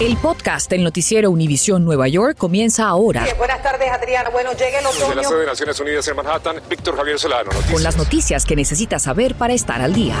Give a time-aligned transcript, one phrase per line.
[0.00, 3.24] El podcast del noticiero Univisión Nueva York comienza ahora.
[3.38, 4.30] buenas tardes, Adriana.
[4.30, 5.06] Bueno, llega el otoño.
[5.06, 7.44] Desde la sede de Naciones Unidas en Manhattan, Víctor Javier Solano.
[7.44, 7.72] Noticias.
[7.72, 10.16] Con las noticias que necesitas saber para estar al día.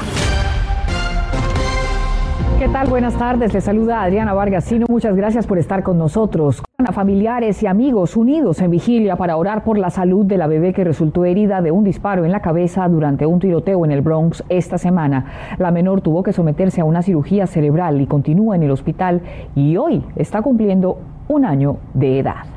[2.60, 2.86] ¿Qué tal?
[2.88, 3.52] Buenas tardes.
[3.52, 4.86] Les saluda Adriana Vargasino.
[4.88, 6.62] Muchas gracias por estar con nosotros.
[6.84, 10.72] A familiares y amigos unidos en vigilia para orar por la salud de la bebé
[10.72, 14.42] que resultó herida de un disparo en la cabeza durante un tiroteo en el Bronx
[14.48, 15.26] esta semana.
[15.58, 19.22] La menor tuvo que someterse a una cirugía cerebral y continúa en el hospital
[19.54, 20.98] y hoy está cumpliendo
[21.28, 22.51] un año de edad.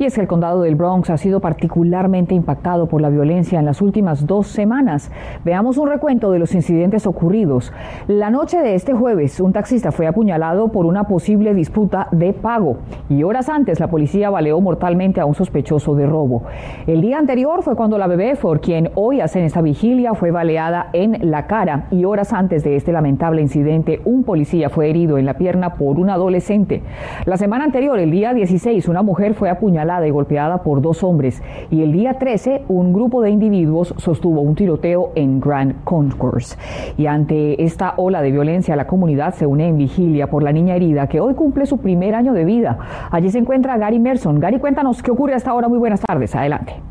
[0.00, 3.66] Y es que el condado del Bronx ha sido particularmente impactado por la violencia en
[3.66, 5.12] las últimas dos semanas.
[5.44, 7.70] Veamos un recuento de los incidentes ocurridos.
[8.08, 12.78] La noche de este jueves, un taxista fue apuñalado por una posible disputa de pago
[13.10, 16.44] y horas antes la policía baleó mortalmente a un sospechoso de robo.
[16.86, 20.88] El día anterior fue cuando la bebé, por quien hoy hacen esta vigilia, fue baleada
[20.94, 25.26] en la cara y horas antes de este lamentable incidente, un policía fue herido en
[25.26, 26.82] la pierna por un adolescente.
[27.26, 31.42] La semana anterior, el día 16, una mujer fue apuñalada y golpeada por dos hombres.
[31.70, 36.56] Y el día 13, un grupo de individuos sostuvo un tiroteo en Grand Concourse.
[36.96, 40.76] Y ante esta ola de violencia, la comunidad se une en vigilia por la niña
[40.76, 42.78] herida que hoy cumple su primer año de vida.
[43.10, 44.38] Allí se encuentra Gary Merson.
[44.38, 45.68] Gary, cuéntanos qué ocurre hasta ahora.
[45.68, 46.34] Muy buenas tardes.
[46.36, 46.89] Adelante.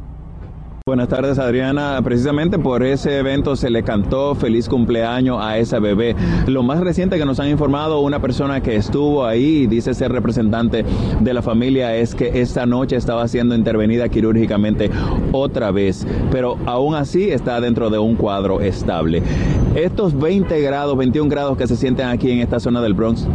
[0.89, 6.15] Buenas tardes Adriana, precisamente por ese evento se le cantó feliz cumpleaños a esa bebé.
[6.47, 10.83] Lo más reciente que nos han informado una persona que estuvo ahí dice ser representante
[11.19, 14.89] de la familia es que esta noche estaba siendo intervenida quirúrgicamente
[15.31, 19.21] otra vez, pero aún así está dentro de un cuadro estable.
[19.75, 23.27] Estos 20 grados, 21 grados que se sienten aquí en esta zona del Bronx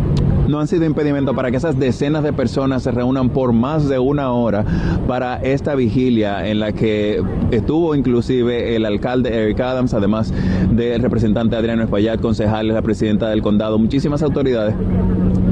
[0.49, 3.99] no han sido impedimento para que esas decenas de personas se reúnan por más de
[3.99, 4.65] una hora
[5.07, 10.33] para esta vigilia en la que estuvo inclusive el alcalde Eric Adams, además
[10.71, 14.75] del representante Adriano Espaillat, concejales, la presidenta del condado, muchísimas autoridades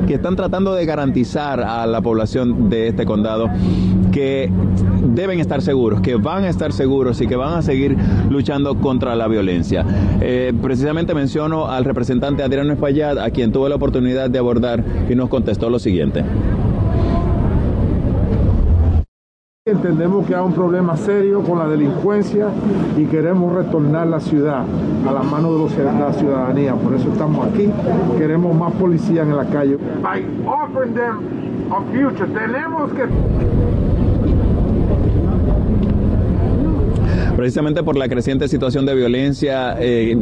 [0.06, 3.48] que están tratando de garantizar a la población de este condado
[4.12, 4.50] que
[5.14, 7.96] deben estar seguros, que van a estar seguros y que van a seguir
[8.30, 9.85] luchando contra la violencia.
[10.20, 15.14] Eh, precisamente menciono al representante Adriano Espaillat, a quien tuve la oportunidad de abordar y
[15.14, 16.24] nos contestó lo siguiente.
[19.64, 22.48] Entendemos que hay un problema serio con la delincuencia
[22.98, 24.64] y queremos retornar la ciudad
[25.06, 26.74] a las manos de la ciudadanía.
[26.74, 27.70] Por eso estamos aquí.
[28.18, 29.78] Queremos más policía en la calle.
[37.42, 40.17] Precisamente por la creciente situación de violencia, eh,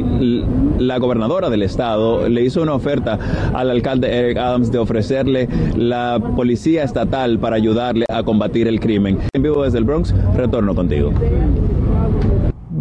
[0.78, 3.18] la gobernadora del estado le hizo una oferta
[3.52, 9.18] al alcalde Eric Adams de ofrecerle la policía estatal para ayudarle a combatir el crimen.
[9.34, 11.12] En vivo desde el Bronx, retorno contigo.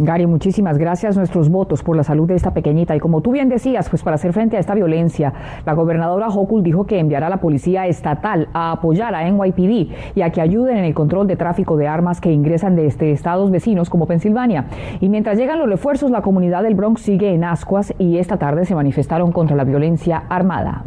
[0.02, 1.14] Gary, muchísimas gracias.
[1.18, 2.96] Nuestros votos por la salud de esta pequeñita.
[2.96, 5.34] Y como tú bien decías, pues para hacer frente a esta violencia,
[5.66, 10.22] la gobernadora Hochul dijo que enviará a la policía estatal a apoyar a NYPD y
[10.22, 13.50] a que ayuden en el control de tráfico de armas que ingresan de este estados
[13.50, 14.64] vecinos como Pensilvania.
[15.02, 18.64] Y mientras llegan los refuerzos, la comunidad del Bronx sigue en ascuas y esta tarde
[18.64, 20.84] se manifestaron contra la violencia armada.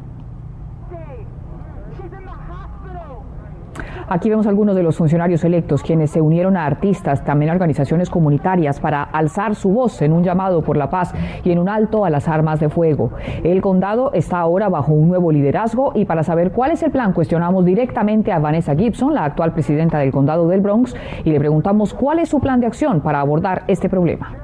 [4.08, 8.10] Aquí vemos algunos de los funcionarios electos quienes se unieron a artistas, también a organizaciones
[8.10, 12.06] comunitarias para alzar su voz en un llamado por la paz y en un alto
[12.06, 13.12] a las armas de fuego.
[13.44, 17.14] El condado está ahora bajo un nuevo liderazgo y para saber cuál es el plan
[17.14, 21.94] cuestionamos directamente a Vanessa Gibson, la actual presidenta del condado del Bronx, y le preguntamos
[21.94, 24.43] cuál es su plan de acción para abordar este problema.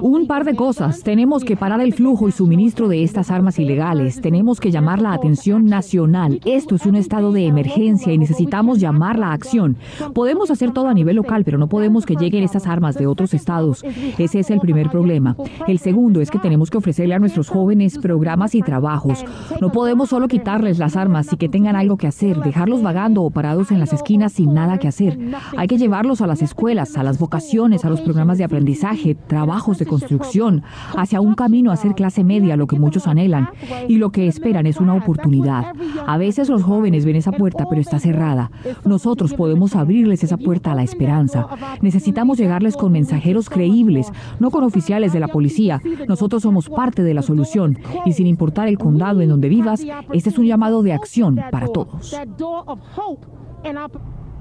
[0.00, 1.02] Un par de cosas.
[1.02, 4.20] Tenemos que parar el flujo y suministro de estas armas ilegales.
[4.20, 6.40] Tenemos que llamar la atención nacional.
[6.44, 9.76] Esto es un estado de emergencia y necesitamos llamar la acción.
[10.14, 13.34] Podemos hacer todo a nivel local, pero no podemos que lleguen estas armas de otros
[13.34, 13.84] estados.
[14.16, 15.34] Ese es el primer problema.
[15.66, 19.24] El segundo es que tenemos que ofrecerle a nuestros jóvenes programas y trabajos.
[19.60, 23.30] No podemos solo quitarles las armas y que tengan algo que hacer, dejarlos vagando o
[23.30, 25.18] parados en las esquinas sin nada que hacer.
[25.56, 29.78] Hay que llevarlos a las escuelas, a las vocaciones, a los programas de aprendizaje, trabajos
[29.78, 30.62] de construcción,
[30.96, 33.48] hacia un camino a ser clase media, lo que muchos anhelan.
[33.88, 35.72] Y lo que esperan es una oportunidad.
[36.06, 38.50] A veces los jóvenes ven esa puerta, pero está cerrada.
[38.84, 41.46] Nosotros podemos abrirles esa puerta a la esperanza.
[41.80, 45.80] Necesitamos llegarles con mensajeros creíbles, no con oficiales de la policía.
[46.08, 47.78] Nosotros somos parte de la solución.
[48.04, 51.68] Y sin importar el condado en donde vivas, este es un llamado de acción para
[51.68, 52.16] todos.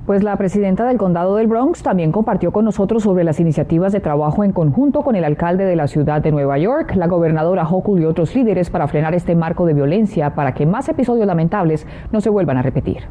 [0.10, 4.00] Pues la presidenta del condado del Bronx también compartió con nosotros sobre las iniciativas de
[4.00, 8.02] trabajo en conjunto con el alcalde de la ciudad de Nueva York, la gobernadora Hochul
[8.02, 12.22] y otros líderes para frenar este marco de violencia para que más episodios lamentables no
[12.22, 13.04] se vuelvan a repetir.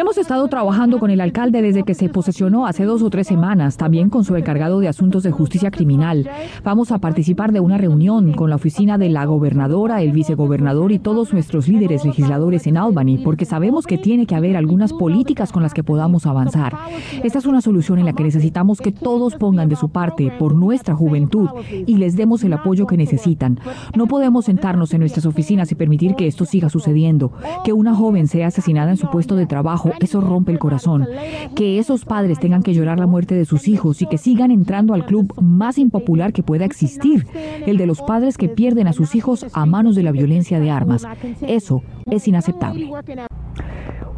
[0.00, 3.76] Hemos estado trabajando con el alcalde desde que se posesionó hace dos o tres semanas,
[3.76, 6.26] también con su encargado de asuntos de justicia criminal.
[6.64, 10.98] Vamos a participar de una reunión con la oficina de la gobernadora, el vicegobernador y
[10.98, 15.62] todos nuestros líderes legisladores en Albany, porque sabemos que tiene que haber algunas políticas con
[15.62, 16.78] las que podamos avanzar.
[17.22, 20.54] Esta es una solución en la que necesitamos que todos pongan de su parte por
[20.54, 21.50] nuestra juventud
[21.86, 23.60] y les demos el apoyo que necesitan.
[23.94, 27.32] No podemos sentarnos en nuestras oficinas y permitir que esto siga sucediendo,
[27.66, 31.06] que una joven sea asesinada en su puesto de trabajo, eso rompe el corazón.
[31.54, 34.94] Que esos padres tengan que llorar la muerte de sus hijos y que sigan entrando
[34.94, 37.26] al club más impopular que pueda existir,
[37.66, 40.70] el de los padres que pierden a sus hijos a manos de la violencia de
[40.70, 41.06] armas.
[41.40, 42.90] Eso es inaceptable.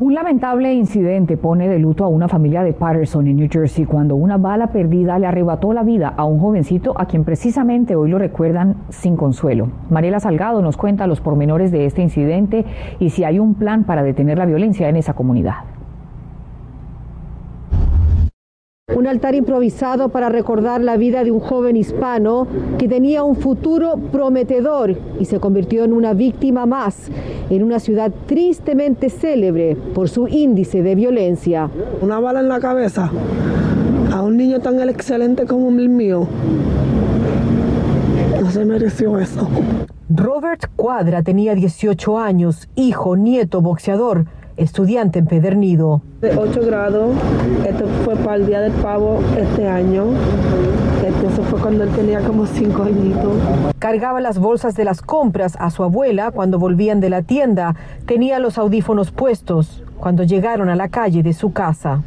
[0.00, 4.16] Un lamentable incidente pone de luto a una familia de Patterson en New Jersey cuando
[4.16, 8.18] una bala perdida le arrebató la vida a un jovencito a quien precisamente hoy lo
[8.18, 9.68] recuerdan sin consuelo.
[9.90, 12.64] Mariela Salgado nos cuenta los pormenores de este incidente
[12.98, 15.71] y si hay un plan para detener la violencia en esa comunidad.
[18.94, 22.46] Un altar improvisado para recordar la vida de un joven hispano
[22.78, 27.10] que tenía un futuro prometedor y se convirtió en una víctima más
[27.50, 31.68] en una ciudad tristemente célebre por su índice de violencia.
[32.00, 33.10] Una bala en la cabeza
[34.12, 36.26] a un niño tan excelente como el mío.
[38.40, 39.48] No se mereció eso.
[40.08, 44.26] Robert Cuadra tenía 18 años, hijo, nieto, boxeador
[44.62, 46.03] estudiante empedernido.
[46.20, 47.14] De 8 grados,
[47.67, 50.06] esto fue para el Día del Pavo este año.
[51.03, 53.32] Eso fue cuando él tenía como 5 añitos.
[53.79, 57.75] Cargaba las bolsas de las compras a su abuela cuando volvían de la tienda.
[58.06, 62.02] Tenía los audífonos puestos cuando llegaron a la calle de su casa.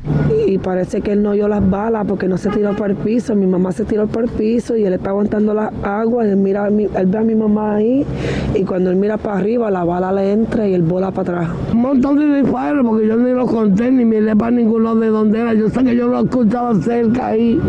[0.46, 3.36] Y parece que él no oyó las balas porque no se tiró para el piso.
[3.36, 6.26] Mi mamá se tiró para el piso y él está aguantando la agua.
[6.26, 8.06] Él, mira, él ve a mi mamá ahí
[8.54, 11.58] y cuando él mira para arriba, la bala le entra y él bola para atrás.
[11.72, 15.08] Un montón de disparos porque yo ni lo conté ni miré para ningún lado de
[15.08, 15.54] donde era.
[15.54, 17.62] Yo sé que yo lo escuchaba cerca ahí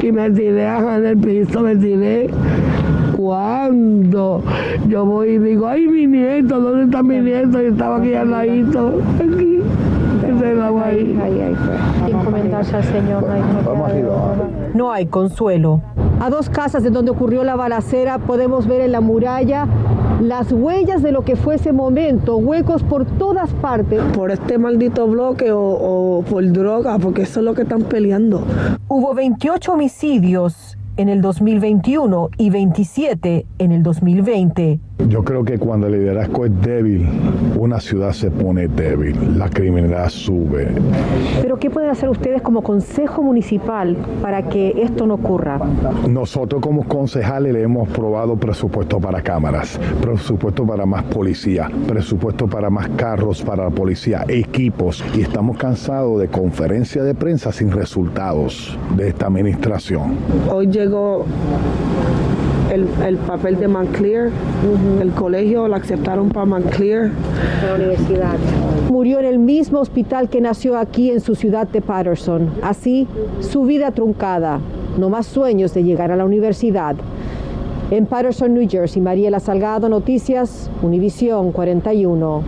[0.00, 2.30] y me tiré en el piso, me tiré
[3.24, 4.42] cuando
[4.86, 7.62] yo voy y digo, ay, mi nieto, ¿dónde está mi nieto?
[7.62, 9.60] Y estaba aquí al ladito, aquí.
[10.84, 11.40] Ahí, ahí,
[12.52, 13.24] al Señor,
[14.74, 15.80] no hay consuelo.
[16.20, 19.66] A dos casas de donde ocurrió la balacera podemos ver en la muralla
[20.20, 24.02] las huellas de lo que fue ese momento, huecos por todas partes.
[24.14, 28.42] Por este maldito bloque o, o por droga, porque eso es lo que están peleando.
[28.88, 34.80] Hubo 28 homicidios en el 2021 y 27 en el 2020.
[35.08, 37.06] Yo creo que cuando el liderazgo es débil,
[37.58, 40.68] una ciudad se pone débil, la criminalidad sube.
[41.42, 45.58] Pero ¿qué pueden hacer ustedes como consejo municipal para que esto no ocurra?
[46.08, 52.70] Nosotros como concejales le hemos probado presupuesto para cámaras, presupuesto para más policía, presupuesto para
[52.70, 58.78] más carros para la policía, equipos y estamos cansados de conferencias de prensa sin resultados
[58.96, 60.16] de esta administración.
[60.48, 61.24] Hoy llegó
[62.74, 64.30] el, papel de Montclair.
[65.00, 67.10] El colegio lo aceptaron para Montclair.
[67.66, 68.36] La universidad.
[68.90, 72.50] Murió en el mismo hospital que nació aquí en su ciudad de Patterson.
[72.62, 73.06] Así,
[73.40, 74.60] su vida truncada.
[74.98, 76.96] No más sueños de llegar a la universidad.
[77.90, 82.42] En Patterson, New Jersey, Mariela Salgado, Noticias, Univisión 41.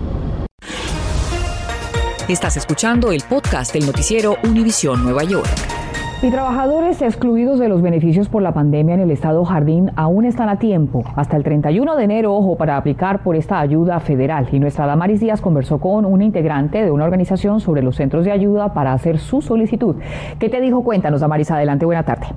[2.29, 5.76] Estás escuchando el podcast del noticiero Univisión Nueva York.
[6.23, 10.49] Y trabajadores excluidos de los beneficios por la pandemia en el estado Jardín aún están
[10.49, 11.05] a tiempo.
[11.15, 14.49] Hasta el 31 de enero, ojo, para aplicar por esta ayuda federal.
[14.51, 18.33] Y nuestra Damaris Díaz conversó con una integrante de una organización sobre los centros de
[18.33, 19.97] ayuda para hacer su solicitud.
[20.39, 20.83] ¿Qué te dijo?
[20.83, 21.51] Cuéntanos, Damaris.
[21.51, 22.29] Adelante, buena tarde.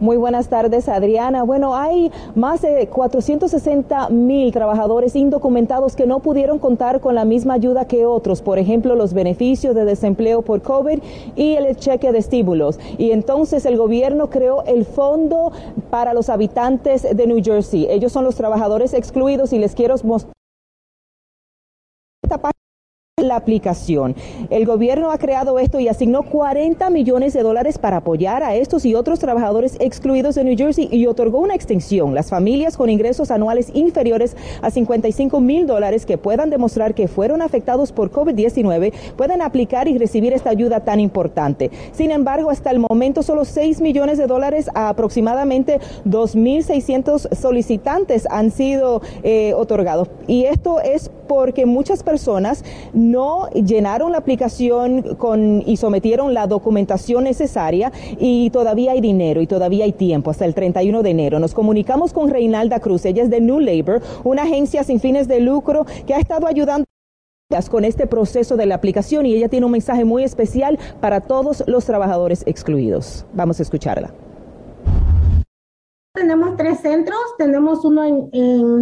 [0.00, 1.44] Muy buenas tardes, Adriana.
[1.44, 7.54] Bueno, hay más de 460 mil trabajadores indocumentados que no pudieron contar con la misma
[7.54, 10.98] ayuda que otros, por ejemplo, los beneficios de desempleo por COVID
[11.36, 12.80] y el cheque de estímulos.
[12.98, 15.52] Y entonces el gobierno creó el Fondo
[15.90, 17.86] para los Habitantes de New Jersey.
[17.88, 20.34] Ellos son los trabajadores excluidos y les quiero mostrar
[23.36, 24.14] aplicación.
[24.50, 28.84] El gobierno ha creado esto y asignó 40 millones de dólares para apoyar a estos
[28.84, 32.14] y otros trabajadores excluidos de New Jersey y otorgó una extensión.
[32.14, 37.42] Las familias con ingresos anuales inferiores a 55 mil dólares que puedan demostrar que fueron
[37.42, 41.70] afectados por COVID-19 pueden aplicar y recibir esta ayuda tan importante.
[41.92, 48.50] Sin embargo, hasta el momento solo 6 millones de dólares a aproximadamente 2.600 solicitantes han
[48.50, 50.08] sido eh, otorgados.
[50.26, 57.24] Y esto es porque muchas personas no llenaron la aplicación con, y sometieron la documentación
[57.24, 61.38] necesaria y todavía hay dinero y todavía hay tiempo hasta el 31 de enero.
[61.38, 65.40] Nos comunicamos con Reinalda Cruz, ella es de New Labor, una agencia sin fines de
[65.40, 66.84] lucro que ha estado ayudando
[67.70, 71.62] con este proceso de la aplicación y ella tiene un mensaje muy especial para todos
[71.66, 73.26] los trabajadores excluidos.
[73.32, 74.12] Vamos a escucharla.
[76.14, 78.30] Tenemos tres centros, tenemos uno en,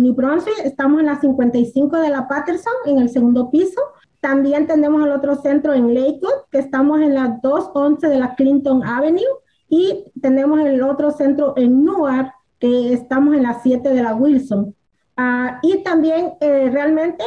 [0.03, 3.81] New Brunswick, estamos en la 55 de la Patterson, en el segundo piso.
[4.23, 8.85] También tenemos el otro centro en Lakewood, que estamos en la 211 de la Clinton
[8.85, 9.27] Avenue.
[9.69, 14.77] Y tenemos el otro centro en Newark, que estamos en la 7 de la Wilson.
[15.17, 17.25] Ah, y también eh, realmente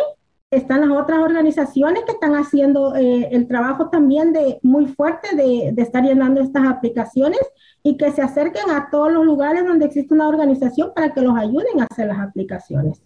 [0.50, 5.74] están las otras organizaciones que están haciendo eh, el trabajo también de muy fuerte de,
[5.74, 7.42] de, estar llenando estas aplicaciones
[7.84, 11.38] y que se acerquen a todos los lugares donde existe una organización para que los
[11.38, 13.02] ayuden a hacer las aplicaciones.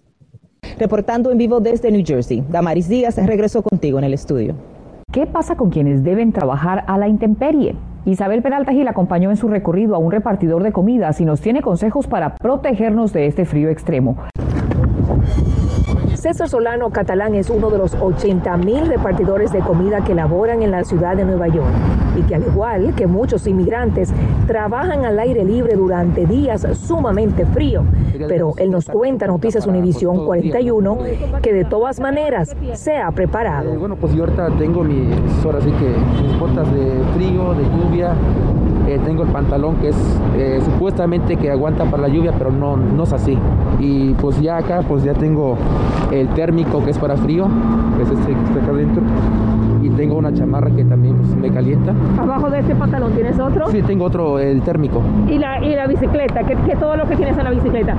[0.79, 4.55] Reportando en vivo desde New Jersey, Damaris Díaz regresó contigo en el estudio.
[5.12, 7.75] ¿Qué pasa con quienes deben trabajar a la intemperie?
[8.05, 11.62] Isabel Peralta Gil acompañó en su recorrido a un repartidor de comidas y nos tiene
[11.62, 14.15] consejos para protegernos de este frío extremo.
[16.16, 20.72] César Solano Catalán es uno de los 80 mil repartidores de comida que laboran en
[20.72, 21.70] la ciudad de Nueva York
[22.18, 24.13] y que al igual que muchos inmigrantes
[24.46, 27.84] trabajan al aire libre durante días sumamente frío.
[28.28, 30.98] Pero él nos cuenta Noticias Univisión 41
[31.42, 33.74] que de todas maneras se ha preparado.
[33.74, 35.08] Eh, bueno, pues yo ahorita tengo mis,
[35.46, 38.13] horas así que mis botas de frío, de lluvia,
[38.88, 39.98] eh, tengo el pantalón que es
[40.36, 43.38] eh, supuestamente que aguanta para la lluvia, pero no, no es así.
[43.80, 45.58] Y pues ya acá, pues ya tengo
[46.12, 47.48] el térmico que es para frío,
[47.98, 49.03] que es este que está acá adentro
[49.81, 51.93] y tengo una chamarra que también pues, me calienta.
[52.17, 53.67] ¿Abajo de este pantalón tienes otro?
[53.69, 55.01] Sí, tengo otro, el térmico.
[55.27, 56.43] ¿Y la, y la bicicleta?
[56.43, 57.95] ¿Qué, ¿Qué, todo lo que tienes en la bicicleta?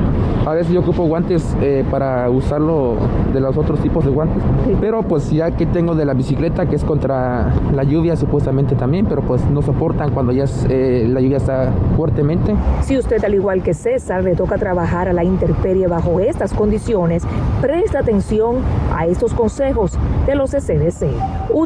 [0.46, 2.96] A veces yo ocupo guantes eh, para usarlo
[3.32, 4.42] de los otros tipos de guantes,
[4.80, 9.06] pero pues ya que tengo de la bicicleta que es contra la lluvia supuestamente también,
[9.06, 12.54] pero pues no soportan cuando ya eh, la lluvia está fuertemente.
[12.82, 17.22] Si usted al igual que César le toca trabajar a la intemperie bajo estas condiciones,
[17.60, 18.56] presta atención
[18.96, 21.06] a estos consejos de los CDC.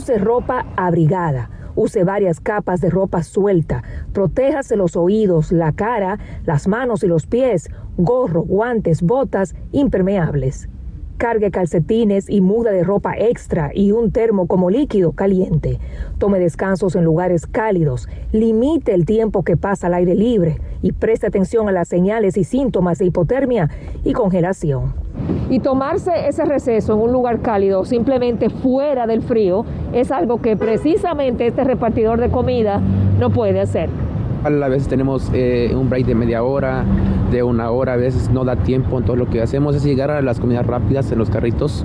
[0.05, 1.49] Use ropa abrigada.
[1.77, 3.83] Use varias capas de ropa suelta.
[4.13, 7.71] Protéjase los oídos, la cara, las manos y los pies.
[7.97, 10.69] Gorro, guantes, botas impermeables.
[11.17, 15.79] Cargue calcetines y muda de ropa extra y un termo como líquido caliente.
[16.19, 18.09] Tome descansos en lugares cálidos.
[18.33, 22.45] Limite el tiempo que pasa al aire libre y preste atención a las señales y
[22.45, 23.71] síntomas de hipotermia
[24.05, 24.93] y congelación.
[25.49, 30.57] Y tomarse ese receso en un lugar cálido, simplemente fuera del frío, es algo que
[30.57, 32.81] precisamente este repartidor de comida
[33.19, 33.89] no puede hacer.
[34.45, 36.85] A veces tenemos eh, un break de media hora,
[37.31, 40.21] de una hora, a veces no da tiempo, entonces lo que hacemos es llegar a
[40.21, 41.83] las comidas rápidas en los carritos,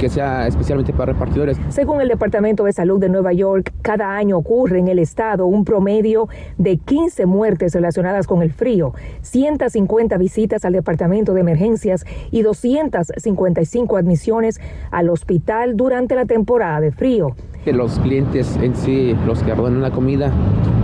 [0.00, 1.56] que sea especialmente para repartidores.
[1.68, 5.64] Según el Departamento de Salud de Nueva York, cada año ocurre en el estado un
[5.64, 12.42] promedio de 15 muertes relacionadas con el frío, 150 visitas al Departamento de Emergencias y
[12.42, 19.42] 255 admisiones al hospital durante la temporada de frío que los clientes en sí, los
[19.42, 20.32] que abandonan la comida,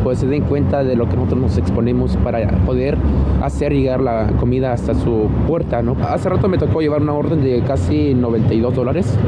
[0.07, 2.97] pues se den cuenta de lo que nosotros nos exponemos para poder
[3.43, 5.97] hacer llegar la comida hasta su puerta, ¿no?
[6.01, 9.19] Hace rato me tocó llevar una orden de casi 92 dólares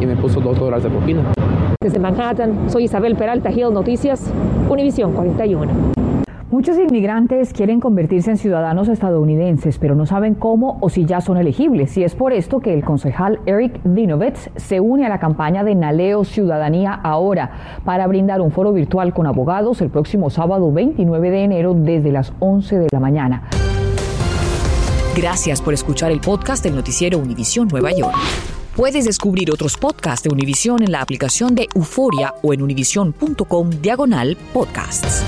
[0.00, 1.22] y me puso 2 dólares de propina.
[1.82, 4.32] Desde Manhattan, soy Isabel Peralta Gil, Noticias,
[4.68, 5.97] Univisión 41.
[6.50, 11.36] Muchos inmigrantes quieren convertirse en ciudadanos estadounidenses, pero no saben cómo o si ya son
[11.36, 11.94] elegibles.
[11.98, 15.74] Y es por esto que el concejal Eric Dinovitz se une a la campaña de
[15.74, 17.50] Naleo Ciudadanía Ahora
[17.84, 22.32] para brindar un foro virtual con abogados el próximo sábado 29 de enero desde las
[22.38, 23.42] 11 de la mañana.
[25.14, 28.16] Gracias por escuchar el podcast del noticiero Univisión Nueva York.
[28.74, 34.34] Puedes descubrir otros podcasts de Univisión en la aplicación de Euforia o en univision.com diagonal
[34.54, 35.24] podcasts.